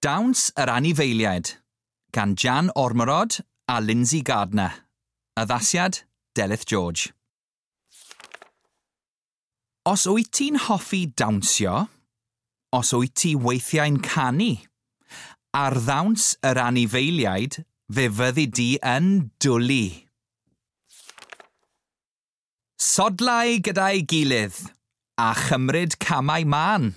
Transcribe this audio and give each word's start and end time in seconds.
Dawns 0.00 0.52
yr 0.54 0.70
Anifeiliaid 0.70 1.56
gan 2.14 2.36
Jan 2.38 2.68
Ormerod 2.78 3.40
a 3.66 3.80
Lindsay 3.80 4.22
Gardner. 4.22 4.70
Addasiad 5.36 6.04
Delyth 6.38 6.66
George. 6.66 7.12
Os 9.84 10.06
wyt 10.06 10.30
ti'n 10.38 10.60
hoffi 10.68 11.08
dawnsio, 11.18 11.88
os 12.70 12.94
wyt 12.94 13.16
ti 13.18 13.32
weithiau'n 13.34 13.98
canu, 14.04 14.52
ar 15.50 15.74
ddawns 15.74 16.30
yr 16.46 16.62
anifeiliaid, 16.68 17.64
fe 17.90 18.06
fyddi 18.20 18.46
di 18.54 18.70
yn 18.78 19.12
dwlu. 19.42 19.82
Sodlau 22.78 23.58
gyda'i 23.66 24.06
gilydd 24.06 24.62
a 25.18 25.32
chymryd 25.42 25.98
camau 25.98 26.46
man. 26.46 26.92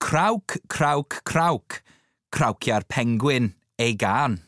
Crawc, 0.00 0.62
crawc, 0.72 1.20
crawc 1.28 1.82
Crawcia'r 2.32 2.86
Pengwyn, 2.88 3.52
ei 3.78 3.92
gan. 4.00 4.38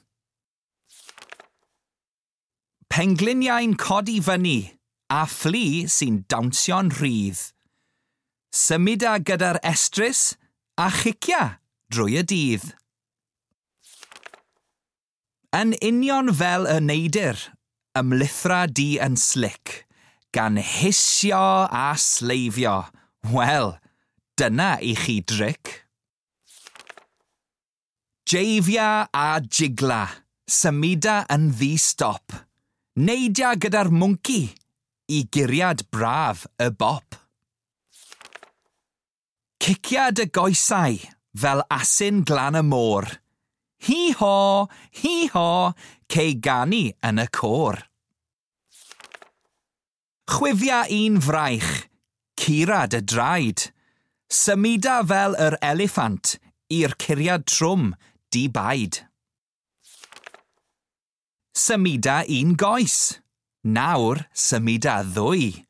Pengliniau'n 2.88 3.74
codi 3.76 4.20
fyny, 4.24 4.78
a 5.12 5.24
fflu 5.28 5.84
sy'n 5.90 6.22
dawnsio'n 6.30 6.92
rhydd. 6.96 7.42
Symuda 8.54 9.18
gyda'r 9.26 9.58
estrus 9.66 10.22
a 10.80 10.88
chicia 10.94 11.58
drwy 11.92 12.20
y 12.22 12.24
dydd. 12.32 12.66
Yn 15.54 15.76
union 15.84 16.32
fel 16.34 16.64
y 16.70 16.80
neidr, 16.82 17.38
ymlithra 17.98 18.64
di 18.66 18.94
yn 19.02 19.18
slic, 19.20 19.84
gan 20.34 20.56
hisio 20.58 21.44
a 21.68 21.92
sleifio. 22.00 22.80
Wel, 23.30 23.76
dyna 24.40 24.74
i 24.82 24.96
chi 24.98 25.20
dric. 25.20 25.83
Jeifia 28.24 29.06
a 29.12 29.38
jigla, 29.38 30.08
Symuda 30.48 31.26
yn 31.28 31.50
ddi-stop. 31.52 32.32
Neidia 32.96 33.50
gyda'r 33.60 33.90
mwnci 33.92 34.38
i 35.12 35.18
guriad 35.28 35.82
braf 35.92 36.46
y 36.56 36.70
bop. 36.72 37.18
Ciciad 39.60 40.22
y 40.24 40.26
goesau 40.32 40.96
fel 41.36 41.60
asyn 41.76 42.22
glan 42.24 42.56
y 42.56 42.62
môr. 42.64 43.10
Hi 43.84 44.14
ho, 44.16 44.70
hi 45.02 45.28
ho, 45.34 45.74
cei 46.08 46.38
gani 46.40 46.94
yn 47.04 47.20
y 47.20 47.28
côr. 47.28 47.82
Chwifia 50.32 50.86
un 50.88 51.20
fraich, 51.20 51.90
curad 52.40 52.96
y 52.96 53.04
draed. 53.04 53.68
Symuda 54.32 55.02
fel 55.04 55.36
yr 55.36 55.60
eliffant 55.60 56.38
i'r 56.72 56.96
curiad 56.96 57.44
trwm 57.52 57.92
di-baid. 58.34 59.04
Symuda 61.54 62.24
un 62.26 62.56
goes. 62.58 63.20
Nawr 63.64 64.26
symuda 64.34 64.98
ddwy. 65.06 65.64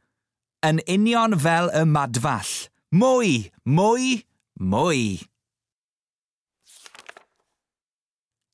Yn 0.65 0.81
union 0.89 1.37
fel 1.39 1.69
y 1.77 1.85
madfall. 1.85 2.55
Mwy, 2.95 3.51
mwy, 3.69 4.25
mwy. 4.59 5.05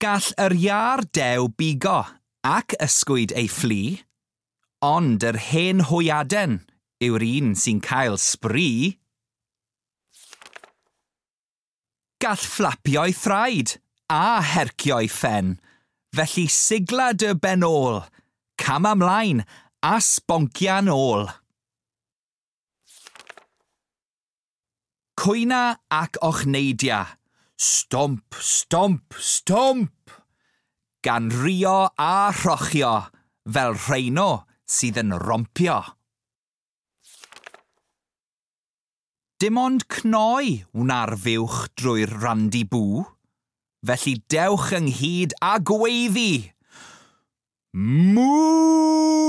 Gall 0.02 0.30
yr 0.41 0.56
iar 0.56 1.05
dew 1.14 1.48
bigo 1.61 2.00
ac 2.42 2.74
ysgwyd 2.80 3.34
ei 3.36 3.48
fflu, 3.52 4.00
ond 4.80 5.22
yr 5.28 5.39
hen 5.50 5.84
hwyaden 5.91 6.62
yw'r 7.05 7.24
un 7.27 7.52
sy'n 7.62 7.83
cael 7.84 8.17
sbri. 8.19 8.97
Gall 12.20 12.41
fflapio'i 12.41 13.14
thraed 13.17 13.77
a 14.11 14.42
hercio'i 14.42 15.08
ffen. 15.08 15.58
Felly 16.14 16.47
sigla 16.50 17.12
dy 17.14 17.30
ben 17.39 17.62
ôl, 17.62 18.03
cam 18.58 18.89
amlaen 18.91 19.44
a 19.86 19.94
sboncia'n 20.02 20.91
ôl. 20.91 21.30
Cwyna 25.20 25.79
ac 25.92 26.18
ochneidia. 26.27 27.07
Stomp, 27.61 28.34
stomp, 28.40 29.14
stomp! 29.20 30.11
Gan 31.05 31.30
rio 31.30 31.90
a 31.96 32.33
rhochio, 32.33 32.95
fel 33.46 33.77
rheino 33.86 34.30
sydd 34.64 34.98
yn 35.02 35.14
rompio. 35.23 35.79
Dim 39.40 39.57
ond 39.61 39.86
cnoi 39.92 40.58
wna'r 40.77 41.14
fywch 41.20 41.63
drwy'r 41.79 42.18
randi 42.24 42.67
bŵ. 42.68 43.07
Felly 43.86 44.14
dewch 44.29 44.73
ynghyd 44.77 45.33
a 45.41 45.55
gweiddi. 45.64 46.52
Moo! 47.73 49.20